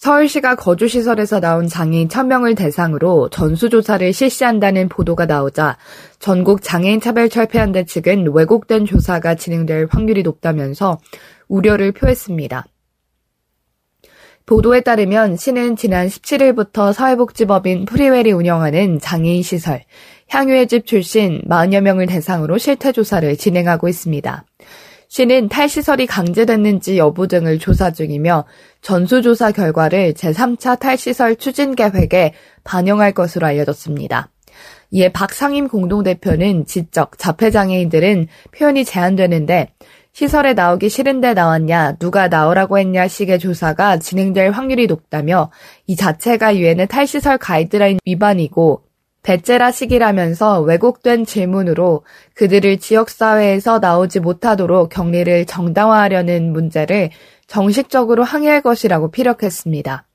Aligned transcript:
서울시가 0.00 0.54
거주시설에서 0.54 1.40
나온 1.40 1.68
장애인 1.68 2.08
1000명을 2.08 2.56
대상으로 2.56 3.28
전수조사를 3.28 4.14
실시한다는 4.14 4.88
보도가 4.88 5.26
나오자 5.26 5.76
전국 6.18 6.62
장애인 6.62 7.02
차별 7.02 7.28
철폐연대 7.28 7.84
측은 7.84 8.32
왜곡된 8.32 8.86
조사가 8.86 9.34
진행될 9.34 9.88
확률이 9.90 10.22
높다면서 10.22 10.98
우려를 11.48 11.92
표했습니다. 11.92 12.64
보도에 14.46 14.80
따르면 14.80 15.36
시는 15.36 15.76
지난 15.76 16.06
17일부터 16.08 16.94
사회복지법인 16.94 17.84
프리웰이 17.84 18.32
운영하는 18.32 19.00
장애인 19.00 19.42
시설, 19.42 19.82
향유의 20.30 20.68
집 20.68 20.86
출신 20.86 21.42
40여 21.46 21.82
명을 21.82 22.06
대상으로 22.06 22.56
실태 22.56 22.90
조사를 22.90 23.36
진행하고 23.36 23.86
있습니다. 23.86 24.46
시는 25.10 25.48
탈시설이 25.48 26.06
강제됐는지 26.06 26.96
여부 26.96 27.26
등을 27.26 27.58
조사 27.58 27.90
중이며 27.90 28.44
전수조사 28.80 29.50
결과를 29.50 30.14
제3차 30.14 30.78
탈시설 30.78 31.34
추진 31.34 31.74
계획에 31.74 32.32
반영할 32.62 33.10
것으로 33.10 33.44
알려졌습니다. 33.46 34.28
이에 34.92 35.08
박상임 35.08 35.66
공동대표는 35.66 36.64
지적, 36.64 37.18
자폐장애인들은 37.18 38.28
표현이 38.52 38.84
제한되는데 38.84 39.72
시설에 40.12 40.54
나오기 40.54 40.88
싫은데 40.88 41.34
나왔냐, 41.34 41.96
누가 41.96 42.28
나오라고 42.28 42.78
했냐 42.78 43.08
식의 43.08 43.40
조사가 43.40 43.98
진행될 43.98 44.52
확률이 44.52 44.86
높다며 44.86 45.50
이 45.88 45.96
자체가 45.96 46.56
유엔의 46.56 46.86
탈시설 46.86 47.36
가이드라인 47.36 47.98
위반이고 48.04 48.84
배째라식이라면서 49.22 50.60
왜곡된 50.62 51.26
질문으로 51.26 52.04
그들을 52.34 52.78
지역사회에서 52.78 53.78
나오지 53.78 54.20
못하도록 54.20 54.88
격리를 54.88 55.44
정당화하려는 55.46 56.52
문제를 56.52 57.10
정식적으로 57.46 58.24
항의할 58.24 58.62
것이라고 58.62 59.10
피력했습니다. 59.10 60.06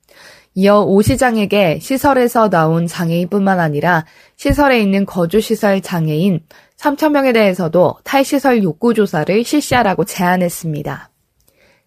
이어 0.58 0.80
오 0.80 1.02
시장에게 1.02 1.78
시설에서 1.80 2.48
나온 2.48 2.86
장애인뿐만 2.86 3.60
아니라 3.60 4.06
시설에 4.36 4.80
있는 4.80 5.04
거주시설 5.04 5.82
장애인 5.82 6.40
3천명에 6.78 7.34
대해서도 7.34 7.96
탈시설 8.04 8.62
욕구 8.62 8.94
조사를 8.94 9.44
실시하라고 9.44 10.04
제안했습니다. 10.04 11.10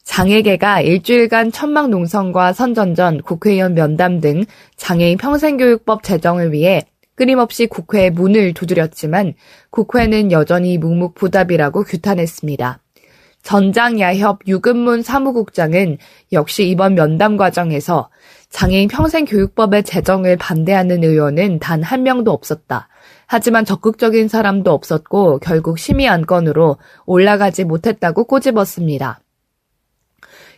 장애계가 0.04 0.82
일주일간 0.82 1.52
천막 1.52 1.90
농성과 1.90 2.54
선전전, 2.54 3.22
국회의원 3.22 3.74
면담 3.74 4.22
등 4.22 4.46
장애인 4.76 5.18
평생교육법 5.18 6.04
제정을 6.04 6.52
위해 6.52 6.84
끊임없이 7.20 7.68
국회에 7.68 8.12
문을 8.12 8.54
두드렸지만 8.54 9.34
국회는 9.72 10.32
여전히 10.32 10.78
묵묵부답이라고 10.78 11.84
규탄했습니다. 11.84 12.80
전장야협 13.44 14.40
유근문 14.48 15.02
사무국장은 15.02 15.98
역시 16.32 16.70
이번 16.70 16.96
면담 16.96 17.36
과정에서 17.36 18.10
장애인 18.48 18.88
평생교육법의 18.88 19.84
제정을 19.84 20.38
반대하는 20.38 21.04
의원은 21.04 21.60
단 21.60 21.84
한 21.84 22.04
명도 22.04 22.32
없었다. 22.32 22.88
하지만 23.26 23.66
적극적인 23.66 24.30
사람도 24.30 24.72
없었고 24.72 25.40
결국 25.40 25.78
심의 25.78 26.08
안건으로 26.08 26.78
올라가지 27.06 27.66
못했다고 27.66 28.24
꼬집었습니다. 28.24 29.20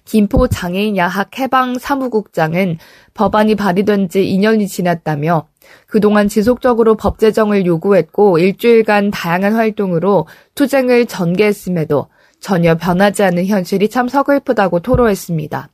김포 0.06 0.48
장애인 0.48 0.96
야학 0.96 1.40
해방 1.40 1.80
사무국장은 1.80 2.78
법안이 3.16 3.56
발의된 3.56 4.10
지 4.10 4.24
2년이 4.24 4.68
지났다며 4.68 5.48
그동안 5.88 6.28
지속적으로 6.28 6.96
법 6.96 7.20
제정을 7.20 7.66
요구했고 7.66 8.40
일주일간 8.40 9.12
다양한 9.12 9.54
활동으로 9.56 10.28
투쟁을 10.56 11.06
전개했음에도 11.06 12.08
전혀 12.40 12.76
변하지 12.76 13.24
않는 13.24 13.46
현실이 13.46 13.90
참 13.90 14.08
서글프다고 14.08 14.80
토로했습니다. 14.80 15.70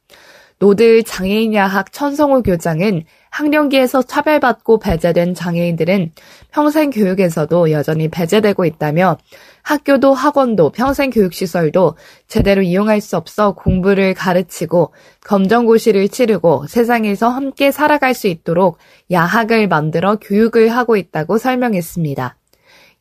노들 0.59 1.03
장애인야학 1.03 1.94
천성호 1.94 2.41
교장은 2.41 3.03
학령기에서 3.29 4.01
차별받고 4.01 4.79
배제된 4.79 5.35
장애인들은 5.35 6.13
평생 6.51 6.90
교육에서도 6.90 7.72
여전히 7.72 8.07
배제되고 8.07 8.66
있다며 8.66 9.17
학교도 9.62 10.16
학원도 10.16 10.72
평생 10.72 11.12
교육시설도 11.12 11.96
제대로 12.28 12.63
이용할 12.63 13.01
수 13.01 13.17
없어 13.17 13.53
공부를 13.53 14.16
가르치고 14.16 14.94
검정고시를 15.25 16.09
치르고 16.09 16.66
세상에서 16.67 17.29
함께 17.29 17.69
살아갈 17.69 18.16
수 18.16 18.28
있도록 18.28 18.79
야학을 19.12 19.67
만들어 19.67 20.16
교육을 20.16 20.69
하고 20.69 20.97
있다고 20.97 21.38
설명했습니다. 21.38 22.35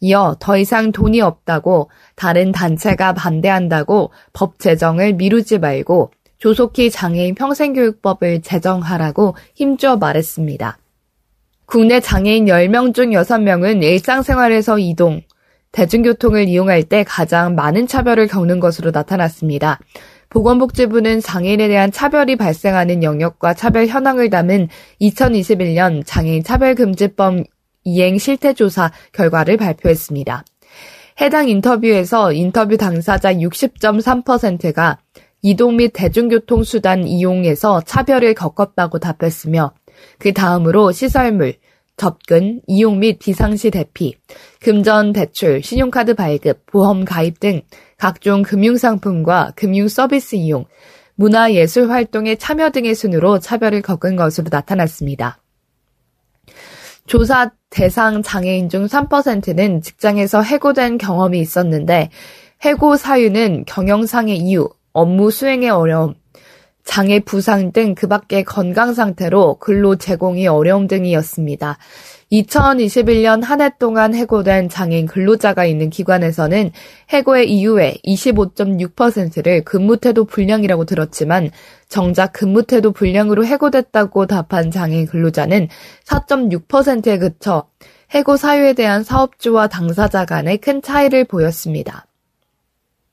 이어 0.00 0.36
더 0.38 0.58
이상 0.58 0.92
돈이 0.92 1.22
없다고 1.22 1.90
다른 2.16 2.52
단체가 2.52 3.14
반대한다고 3.14 4.10
법 4.34 4.58
제정을 4.58 5.14
미루지 5.14 5.58
말고 5.58 6.10
조속히 6.38 6.90
장애인 6.90 7.34
평생교육법을 7.34 8.42
제정하라고 8.42 9.36
힘주어 9.54 9.96
말했습니다. 9.96 10.78
국내 11.66 12.00
장애인 12.00 12.46
10명 12.46 12.94
중 12.94 13.10
6명은 13.10 13.82
일상생활에서 13.82 14.78
이동, 14.78 15.22
대중교통을 15.72 16.48
이용할 16.48 16.84
때 16.84 17.04
가장 17.04 17.54
많은 17.54 17.86
차별을 17.86 18.28
겪는 18.28 18.60
것으로 18.60 18.92
나타났습니다. 18.92 19.78
보건복지부는 20.28 21.20
장애인에 21.20 21.68
대한 21.68 21.92
차별이 21.92 22.36
발생하는 22.36 23.02
영역과 23.02 23.54
차별 23.54 23.86
현황을 23.86 24.30
담은 24.30 24.68
2021년 25.00 26.02
장애인 26.04 26.42
차별금지법 26.44 27.44
이행 27.84 28.18
실태조사 28.18 28.90
결과를 29.12 29.56
발표했습니다. 29.56 30.44
해당 31.20 31.48
인터뷰에서 31.48 32.32
인터뷰 32.32 32.76
당사자 32.76 33.32
60.3%가 33.32 34.98
이동 35.42 35.76
및 35.76 35.92
대중교통 35.92 36.64
수단 36.64 37.06
이용에서 37.06 37.82
차별을 37.82 38.34
겪었다고 38.34 38.98
답했으며 38.98 39.72
그 40.18 40.32
다음으로 40.32 40.92
시설물, 40.92 41.54
접근, 41.96 42.60
이용 42.66 42.98
및 42.98 43.18
비상시 43.18 43.70
대피, 43.70 44.16
금전 44.60 45.12
대출, 45.12 45.62
신용카드 45.62 46.14
발급, 46.14 46.66
보험 46.66 47.04
가입 47.04 47.40
등 47.40 47.62
각종 47.96 48.42
금융상품과 48.42 49.52
금융 49.56 49.88
서비스 49.88 50.36
이용, 50.36 50.66
문화예술 51.14 51.90
활동에 51.90 52.36
참여 52.36 52.70
등의 52.70 52.94
순으로 52.94 53.38
차별을 53.38 53.80
겪은 53.80 54.16
것으로 54.16 54.48
나타났습니다. 54.50 55.38
조사 57.06 57.52
대상 57.70 58.22
장애인 58.22 58.68
중 58.68 58.86
3%는 58.86 59.80
직장에서 59.80 60.42
해고된 60.42 60.98
경험이 60.98 61.40
있었는데 61.40 62.10
해고 62.64 62.96
사유는 62.96 63.64
경영상의 63.66 64.36
이유, 64.36 64.68
업무 64.96 65.30
수행의 65.30 65.70
어려움, 65.70 66.14
장애 66.84 67.20
부상 67.20 67.72
등 67.72 67.94
그 67.94 68.06
밖의 68.06 68.44
건강 68.44 68.94
상태로 68.94 69.56
근로 69.58 69.96
제공이 69.96 70.46
어려움 70.46 70.86
등이었습니다. 70.86 71.78
2021년 72.32 73.42
한 73.42 73.60
해 73.60 73.70
동안 73.78 74.14
해고된 74.14 74.68
장애인 74.68 75.06
근로자가 75.06 75.64
있는 75.64 75.90
기관에서는 75.90 76.70
해고의 77.10 77.50
이후에 77.52 77.96
25.6%를 78.04 79.64
근무태도 79.64 80.24
불량이라고 80.24 80.84
들었지만 80.84 81.50
정작 81.88 82.32
근무태도 82.32 82.92
불량으로 82.92 83.44
해고됐다고 83.46 84.26
답한 84.26 84.70
장애인 84.70 85.06
근로자는 85.06 85.68
4.6%에 86.06 87.18
그쳐 87.18 87.68
해고 88.14 88.36
사유에 88.36 88.72
대한 88.74 89.02
사업주와 89.04 89.68
당사자 89.68 90.24
간의 90.24 90.58
큰 90.58 90.82
차이를 90.82 91.24
보였습니다. 91.24 92.05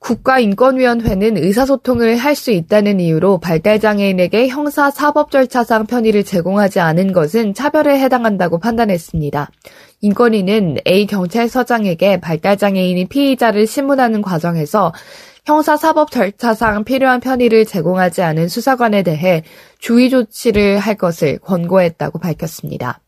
국가인권위원회는 0.03 1.37
의사소통을 1.37 2.17
할 2.17 2.35
수 2.35 2.51
있다는 2.51 2.99
이유로 2.99 3.37
발달장애인에게 3.37 4.49
형사 4.49 4.91
사법 4.91 5.31
절차상 5.31 5.85
편의를 5.85 6.25
제공하지 6.25 6.79
않은 6.81 7.13
것은 7.13 7.53
차별에 7.53 7.99
해당한다고 7.99 8.59
판단했습니다. 8.59 9.49
인권위는 10.01 10.77
A 10.85 11.05
경찰서장에게 11.05 12.19
발달장애인이 12.19 13.05
피의자를 13.05 13.65
신문하는 13.65 14.21
과정에서 14.21 14.91
형사 15.45 15.77
사법 15.77 16.11
절차상 16.11 16.83
필요한 16.83 17.19
편의를 17.19 17.65
제공하지 17.65 18.23
않은 18.23 18.49
수사관에 18.49 19.03
대해 19.03 19.43
주의 19.79 20.09
조치를 20.09 20.79
할 20.79 20.95
것을 20.95 21.37
권고했다고 21.39 22.19
밝혔습니다. 22.19 23.02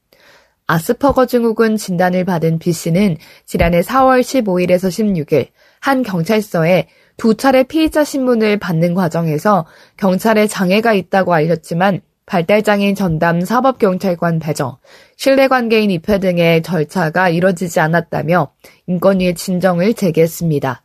아스퍼거 0.68 1.28
증후군 1.28 1.78
진단을 1.78 2.26
받은 2.26 2.60
B 2.60 2.72
씨는 2.72 3.18
지난해 3.46 3.82
4월 3.82 4.22
15일에서 4.22 4.90
16일 4.90 5.48
한 5.80 6.02
경찰서에 6.02 6.88
두 7.18 7.36
차례 7.36 7.64
피의자 7.64 8.04
신문을 8.04 8.58
받는 8.60 8.94
과정에서 8.94 9.66
경찰에 9.98 10.48
장애가 10.48 10.94
있다고 10.94 11.34
알렸지만 11.34 12.02
발달장애인 12.26 12.96
전담 12.96 13.42
사법경찰관 13.42 14.40
배정, 14.40 14.78
신뢰관계인 15.16 15.92
입회 15.92 16.20
등의 16.20 16.64
절차가 16.64 17.30
이뤄지지 17.30 17.80
않았다며 17.80 18.52
인권위에 18.88 19.36
진정을 19.36 19.94
제기했습니다. 19.94 20.82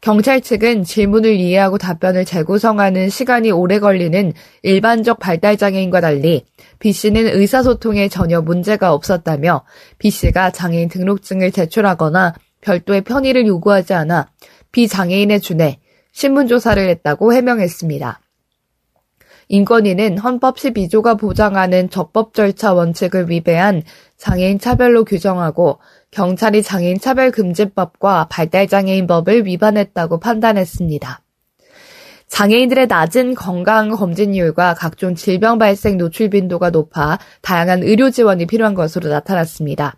경찰 0.00 0.40
측은 0.40 0.84
질문을 0.84 1.34
이해하고 1.34 1.76
답변을 1.76 2.24
재구성하는 2.24 3.10
시간이 3.10 3.50
오래 3.50 3.78
걸리는 3.78 4.32
일반적 4.62 5.18
발달장애인과 5.18 6.00
달리 6.00 6.46
B 6.78 6.92
씨는 6.92 7.26
의사소통에 7.26 8.08
전혀 8.08 8.40
문제가 8.40 8.94
없었다며 8.94 9.64
B 9.98 10.10
씨가 10.10 10.52
장애인 10.52 10.88
등록증을 10.88 11.52
제출하거나 11.52 12.34
별도의 12.62 13.02
편의를 13.02 13.46
요구하지 13.46 13.92
않아 13.92 14.30
비장애인에 14.72 15.38
준해 15.38 15.80
신문조사를 16.12 16.88
했다고 16.88 17.32
해명했습니다. 17.34 18.20
인권위는 19.50 20.18
헌법 20.18 20.56
12조가 20.56 21.18
보장하는 21.18 21.90
적법 21.90 22.34
절차 22.34 22.72
원칙을 22.72 23.28
위배한 23.28 23.82
장애인 24.16 24.60
차별로 24.60 25.04
규정하고 25.04 25.80
경찰이 26.12 26.62
장애인 26.62 27.00
차별 27.00 27.32
금지법과 27.32 28.28
발달장애인법을 28.30 29.46
위반했다고 29.46 30.20
판단했습니다. 30.20 31.22
장애인들의 32.28 32.86
낮은 32.86 33.34
건강 33.34 33.90
검진율과 33.90 34.74
각종 34.74 35.16
질병 35.16 35.58
발생 35.58 35.98
노출 35.98 36.30
빈도가 36.30 36.70
높아 36.70 37.18
다양한 37.42 37.82
의료 37.82 38.10
지원이 38.10 38.46
필요한 38.46 38.74
것으로 38.74 39.08
나타났습니다. 39.08 39.96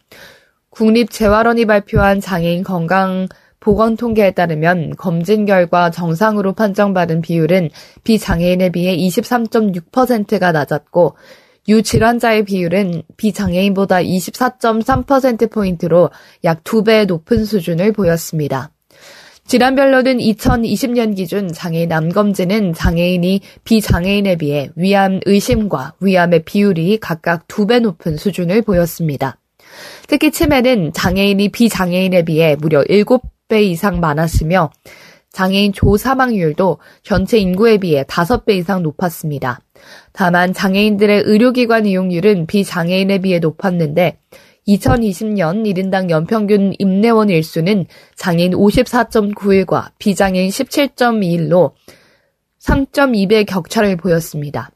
국립재활원이 0.70 1.66
발표한 1.66 2.22
장애인 2.22 2.64
건강 2.64 3.28
보건 3.62 3.96
통계에 3.96 4.32
따르면 4.32 4.96
검진 4.96 5.46
결과 5.46 5.92
정상으로 5.92 6.52
판정받은 6.52 7.22
비율은 7.22 7.70
비장애인에 8.02 8.70
비해 8.70 8.96
23.6%가 8.96 10.50
낮았고 10.50 11.14
유질환자의 11.68 12.44
비율은 12.44 13.04
비장애인보다 13.16 13.98
24.3%포인트로 13.98 16.10
약 16.42 16.64
2배 16.64 17.06
높은 17.06 17.44
수준을 17.44 17.92
보였습니다. 17.92 18.72
질환별로 19.46 20.02
는 20.02 20.18
2020년 20.18 21.14
기준 21.14 21.52
장애인 21.52 21.92
암검진은 21.92 22.74
장애인이 22.74 23.42
비장애인에 23.62 24.38
비해 24.38 24.70
위암 24.74 25.20
의심과 25.24 25.94
위암의 26.00 26.46
비율이 26.46 26.98
각각 26.98 27.46
2배 27.46 27.78
높은 27.78 28.16
수준을 28.16 28.62
보였습니다. 28.62 29.38
특히 30.08 30.32
치매는 30.32 30.92
장애인이 30.92 31.50
비장애인에 31.50 32.24
비해 32.24 32.56
무려 32.56 32.82
7 32.84 33.04
배 33.52 33.62
이상 33.62 34.00
많았으며 34.00 34.70
장애인 35.30 35.74
조 35.74 35.98
사망률도 35.98 36.78
전체 37.02 37.36
인구에 37.36 37.76
비해 37.76 38.02
5배 38.02 38.56
이상 38.56 38.82
높았습니다. 38.82 39.60
다만 40.12 40.54
장애인들의 40.54 41.24
의료기관 41.26 41.84
이용률은 41.84 42.46
비장애인에 42.46 43.18
비해 43.18 43.40
높았는데 43.40 44.16
2020년 44.66 45.66
1인당 45.66 46.08
연평균 46.08 46.72
입내원 46.78 47.28
일수는 47.28 47.84
장애인 48.14 48.52
54.9일과 48.52 49.90
비장애인 49.98 50.48
17.2일로 50.48 51.72
3.2배 52.58 53.44
격차를 53.44 53.96
보였습니다. 53.98 54.70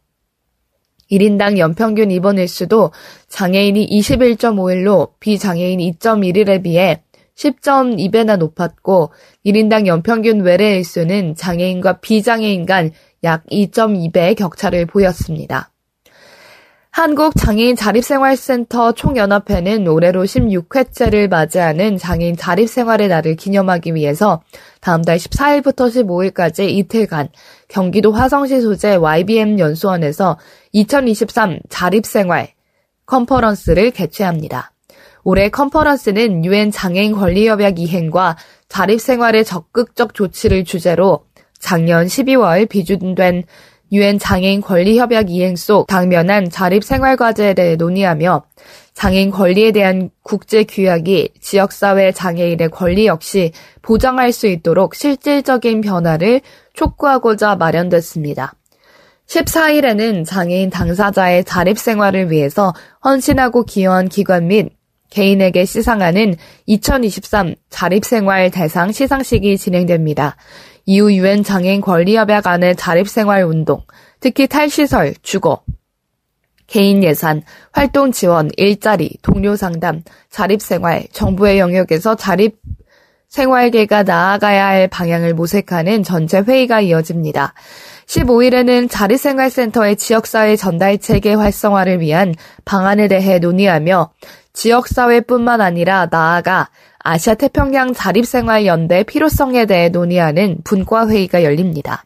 1인당 1.11 1.57
연평균 1.57 2.11
입원 2.11 2.37
일수도 2.37 2.91
장애인이 3.29 3.87
21.5일로 3.87 5.13
비장애인 5.21 5.79
2.1일에 5.79 6.63
비해 6.63 7.03
10.2배나 7.37 8.39
높았고 8.39 9.13
1인당 9.45 9.87
연평균 9.87 10.41
외래 10.41 10.77
일수는 10.77 11.35
장애인과 11.35 12.01
비장애인 12.01 12.67
간 12.67 12.93
약 13.27 13.45
2.2배 13.47 14.37
격차를 14.37 14.87
보였습니다. 14.87 15.71
한국장애인 16.91 17.77
자립생활센터 17.77 18.93
총연합회는 18.93 19.87
올해로 19.87 20.25
16회째를 20.25 21.29
맞이하는 21.29 21.99
장애인 21.99 22.37
자립생활의 22.37 23.09
날을 23.09 23.37
기념하기 23.37 23.95
위해서 23.95 24.43
다음 24.81 25.03
달 25.03 25.19
14일부터 25.19 25.91
15일까지 25.91 26.71
이틀간 26.71 27.29
경기도 27.69 28.13
화성시 28.13 28.63
소재 28.63 28.95
YBM 28.95 29.59
연수원에서 29.59 30.39
2023 30.73 31.59
자립생활 31.69 32.55
컨퍼런스를 33.05 33.91
개최합니다. 33.91 34.73
올해 35.29 35.49
컨퍼런스는 35.49 36.45
유엔 36.45 36.71
장애인 36.71 37.11
권리협약 37.11 37.81
이행과 37.81 38.37
자립생활의 38.69 39.45
적극적 39.45 40.15
조치를 40.15 40.65
주제로 40.65 41.25
작년 41.59 42.07
12월 42.07 42.69
비준된 42.69 43.43
유엔 43.91 44.21
장애인 44.21 44.61
권리 44.61 45.01
협약 45.01 45.33
이행 45.33 45.57
속 45.57 45.89
당면한 45.89 46.49
자립 46.49 46.85
생활 46.85 47.17
과제에 47.17 47.55
대해 47.55 47.75
논의하며 47.75 48.45
장애인 48.95 49.33
권리에 49.33 49.73
대한 49.73 50.11
국제 50.23 50.63
규약이 50.63 51.31
지역 51.41 51.73
사회 51.73 52.13
장애인의 52.13 52.71
권리 52.71 53.09
역시 53.09 53.51
보장할 53.83 54.31
수 54.31 54.47
있도록 54.47 54.95
실질적인 54.95 55.81
변화를 55.81 56.41
촉구하고자 56.75 57.57
마련됐습니다. 57.57 58.55
14일에는 59.27 60.25
장애인 60.25 60.71
당사자의 60.71 61.43
자립 61.43 61.79
생활을 61.79 62.31
위해서 62.31 62.73
헌신하고 63.05 63.65
기여한 63.65 64.09
기관 64.09 64.47
및 64.47 64.76
개인에게 65.11 65.65
시상하는 65.65 66.37
2023 66.67 67.55
자립생활 67.71 68.51
대상 68.51 68.93
시상식이 68.93 69.59
진행됩니다. 69.59 70.37
이후 70.85 71.13
유엔 71.13 71.43
장애인 71.43 71.81
권리협약 71.81 72.47
안의 72.47 72.77
자립생활 72.77 73.45
운동, 73.45 73.83
특히 74.21 74.47
탈시설, 74.47 75.15
주거, 75.23 75.63
개인 76.67 77.03
예산, 77.03 77.43
활동 77.73 78.13
지원, 78.13 78.51
일자리, 78.57 79.11
동료 79.23 79.57
상담, 79.57 80.03
자립생활, 80.31 81.07
정부의 81.13 81.59
영역에서 81.59 82.17
자립 82.17 82.59
생활계가 83.29 84.05
나아가야 84.05 84.67
할 84.67 84.89
방향을 84.89 85.35
모색하는 85.35 86.03
전체 86.03 86.41
회의가 86.41 86.81
이어집니다. 86.81 87.55
15일에는 88.07 88.89
자립생활센터의 88.89 89.97
지역사회 89.97 90.57
전달 90.57 90.99
체계 90.99 91.35
활성화를 91.35 92.01
위한 92.01 92.35
방안에 92.65 93.09
대해 93.09 93.39
논의하며 93.39 94.11
지역사회뿐만 94.53 95.61
아니라 95.61 96.07
나아가 96.11 96.69
아시아 96.99 97.35
태평양 97.35 97.93
자립생활연대 97.93 99.05
필요성에 99.05 99.67
대해 99.67 99.89
논의하는 99.89 100.59
분과회의가 100.65 101.43
열립니다. 101.43 102.05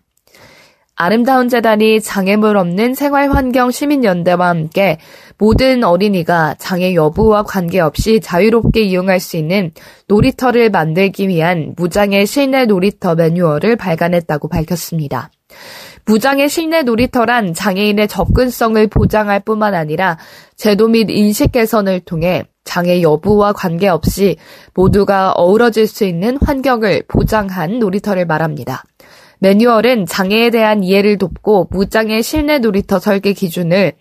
아름다운 1.02 1.48
재단이 1.48 2.02
장애물 2.02 2.58
없는 2.58 2.94
생활환경 2.94 3.70
시민연대와 3.70 4.48
함께 4.48 4.98
모든 5.38 5.82
어린이가 5.82 6.56
장애 6.58 6.94
여부와 6.94 7.44
관계없이 7.44 8.20
자유롭게 8.20 8.82
이용할 8.82 9.18
수 9.18 9.38
있는 9.38 9.72
놀이터를 10.08 10.68
만들기 10.68 11.28
위한 11.28 11.72
무장애 11.76 12.26
실내 12.26 12.66
놀이터 12.66 13.14
매뉴얼을 13.14 13.76
발간했다고 13.76 14.48
밝혔습니다. 14.48 15.30
무장애 16.06 16.48
실내 16.48 16.82
놀이터란 16.82 17.54
장애인의 17.54 18.08
접근성을 18.08 18.86
보장할 18.88 19.40
뿐만 19.40 19.74
아니라 19.74 20.18
제도 20.56 20.88
및 20.88 21.08
인식 21.10 21.52
개선을 21.52 22.00
통해 22.00 22.44
장애 22.64 23.02
여부와 23.02 23.52
관계없이 23.52 24.36
모두가 24.74 25.32
어우러질 25.32 25.86
수 25.86 26.04
있는 26.04 26.38
환경을 26.40 27.04
보장한 27.08 27.78
놀이터를 27.78 28.26
말합니다. 28.26 28.84
매뉴얼은 29.40 30.06
장애에 30.06 30.50
대한 30.50 30.84
이해를 30.84 31.18
돕고 31.18 31.68
무장애 31.70 32.22
실내 32.22 32.58
놀이터 32.58 32.98
설계 32.98 33.32
기준을 33.32 33.94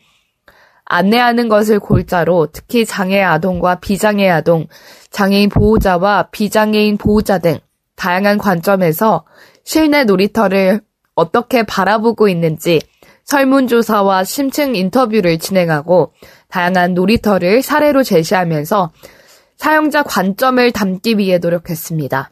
안내하는 0.85 1.49
것을 1.49 1.79
골자로 1.79 2.47
특히 2.51 2.85
장애 2.85 3.21
아동과 3.21 3.79
비장애 3.79 4.27
아동, 4.27 4.67
장애인 5.11 5.49
보호자와 5.49 6.29
비장애인 6.31 6.97
보호자 6.97 7.37
등 7.37 7.59
다양한 7.95 8.37
관점에서 8.37 9.25
실내 9.63 10.03
놀이터를 10.03 10.81
어떻게 11.19 11.63
바라보고 11.63 12.29
있는지 12.29 12.81
설문조사와 13.25 14.23
심층 14.23 14.75
인터뷰를 14.75 15.37
진행하고 15.37 16.13
다양한 16.47 16.93
놀이터를 16.93 17.61
사례로 17.61 18.03
제시하면서 18.03 18.91
사용자 19.57 20.03
관점을 20.03 20.71
담기 20.71 21.17
위해 21.17 21.37
노력했습니다. 21.37 22.31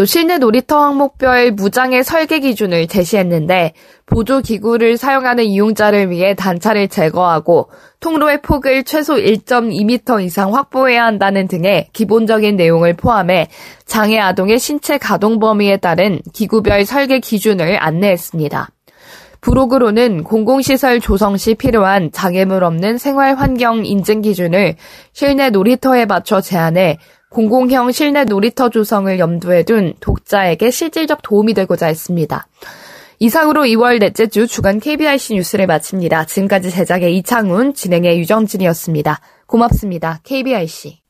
또 0.00 0.06
실내 0.06 0.38
놀이터 0.38 0.82
항목별 0.82 1.50
무장의 1.50 2.04
설계 2.04 2.40
기준을 2.40 2.86
제시했는데 2.86 3.74
보조 4.06 4.40
기구를 4.40 4.96
사용하는 4.96 5.44
이용자를 5.44 6.08
위해 6.08 6.34
단차를 6.34 6.88
제거하고 6.88 7.68
통로의 8.00 8.40
폭을 8.40 8.84
최소 8.84 9.16
1.2m 9.16 10.24
이상 10.24 10.54
확보해야 10.54 11.04
한다는 11.04 11.48
등의 11.48 11.88
기본적인 11.92 12.56
내용을 12.56 12.94
포함해 12.96 13.48
장애 13.84 14.18
아동의 14.18 14.58
신체 14.58 14.96
가동 14.96 15.38
범위에 15.38 15.76
따른 15.76 16.22
기구별 16.32 16.86
설계 16.86 17.18
기준을 17.18 17.76
안내했습니다. 17.78 18.70
부록으로는 19.42 20.24
공공시설 20.24 21.00
조성 21.00 21.36
시 21.36 21.54
필요한 21.54 22.10
장애물 22.10 22.64
없는 22.64 22.96
생활 22.96 23.34
환경 23.34 23.84
인증 23.84 24.22
기준을 24.22 24.76
실내 25.12 25.50
놀이터에 25.50 26.06
맞춰 26.06 26.40
제안해 26.40 26.96
공공형 27.30 27.92
실내 27.92 28.24
놀이터 28.24 28.68
조성을 28.68 29.18
염두에 29.18 29.62
둔 29.62 29.94
독자에게 30.00 30.70
실질적 30.70 31.22
도움이 31.22 31.54
되고자 31.54 31.86
했습니다. 31.86 32.46
이상으로 33.20 33.62
2월 33.62 34.00
넷째 34.00 34.26
주 34.26 34.46
주간 34.46 34.80
KBIC 34.80 35.34
뉴스를 35.34 35.66
마칩니다. 35.66 36.24
지금까지 36.24 36.70
제작의 36.70 37.16
이창훈, 37.18 37.74
진행의 37.74 38.18
유정진이었습니다. 38.18 39.20
고맙습니다. 39.46 40.20
KBIC. 40.24 41.00